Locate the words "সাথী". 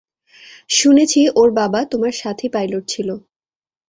2.21-2.47